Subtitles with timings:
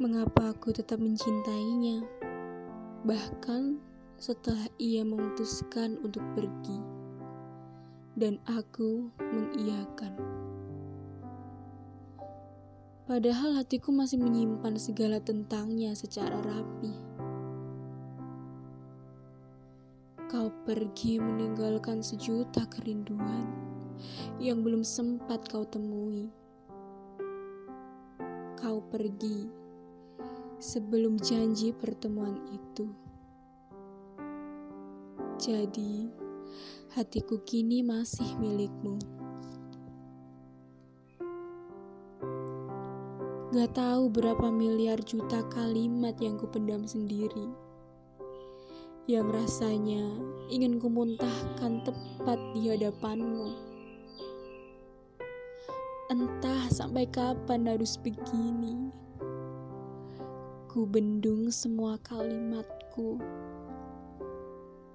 [0.00, 2.00] Mengapa aku tetap mencintainya?
[3.04, 3.76] Bahkan
[4.16, 6.80] setelah ia memutuskan untuk pergi,
[8.16, 10.16] dan aku mengiyakan.
[13.04, 16.96] Padahal hatiku masih menyimpan segala tentangnya secara rapi.
[20.32, 23.44] Kau pergi meninggalkan sejuta kerinduan
[24.40, 26.32] yang belum sempat kau temui.
[28.56, 29.59] Kau pergi
[30.60, 32.92] sebelum janji pertemuan itu.
[35.40, 36.12] Jadi,
[36.92, 39.00] hatiku kini masih milikmu.
[43.50, 47.50] Gak tahu berapa miliar juta kalimat yang kupendam sendiri.
[49.08, 50.04] Yang rasanya
[50.52, 53.48] ingin kumuntahkan tepat di hadapanmu.
[56.12, 58.92] Entah sampai kapan harus begini.
[60.70, 63.18] Ku bendung semua kalimatku.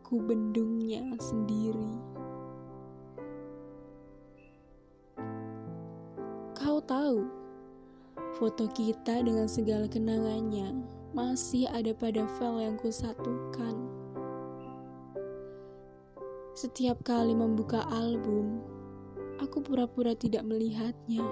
[0.00, 1.92] Ku bendungnya sendiri.
[6.56, 7.20] Kau tahu,
[8.40, 10.72] foto kita dengan segala kenangannya
[11.12, 13.76] masih ada pada file yang kusatukan.
[16.56, 18.64] Setiap kali membuka album,
[19.36, 21.28] aku pura-pura tidak melihatnya.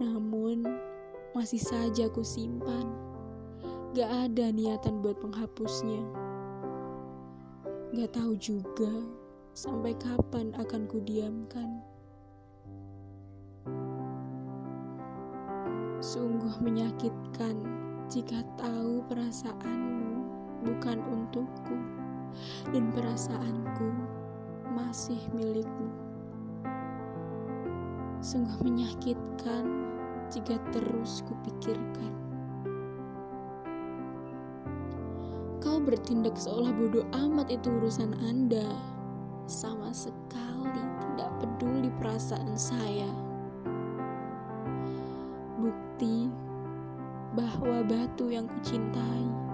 [0.00, 0.95] Namun,
[1.36, 2.88] masih saja ku simpan.
[3.92, 6.00] Gak ada niatan buat menghapusnya.
[7.92, 9.04] Gak tahu juga
[9.52, 11.84] sampai kapan akan ku diamkan.
[16.00, 17.60] Sungguh menyakitkan
[18.08, 20.24] jika tahu perasaanmu
[20.64, 21.76] bukan untukku
[22.72, 23.92] dan perasaanku
[24.72, 25.92] masih milikmu.
[28.24, 29.95] Sungguh menyakitkan
[30.30, 32.12] jika terus kupikirkan.
[35.62, 38.66] Kau bertindak seolah bodoh amat itu urusan Anda.
[39.46, 43.10] Sama sekali tidak peduli perasaan saya.
[45.58, 46.30] Bukti
[47.34, 49.46] bahwa batu yang kucintai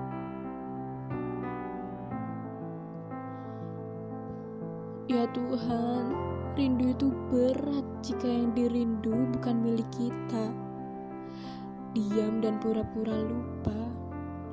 [5.13, 6.15] Ya Tuhan,
[6.53, 10.53] rindu itu berat jika yang dirindu bukan milik kita.
[11.97, 13.81] Diam dan pura-pura lupa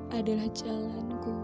[0.08, 1.36] adalah jalanku.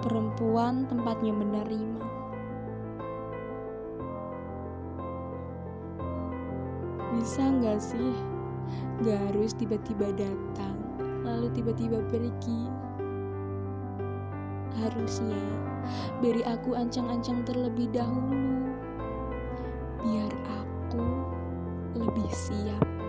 [0.00, 2.04] Perempuan tempatnya menerima.
[7.20, 8.16] Bisa nggak sih?
[9.04, 10.76] Gak harus tiba-tiba datang,
[11.20, 12.89] lalu tiba-tiba pergi.
[14.78, 15.42] Harusnya
[16.22, 18.70] beri aku ancang-ancang terlebih dahulu,
[20.04, 21.04] biar aku
[21.98, 22.99] lebih siap.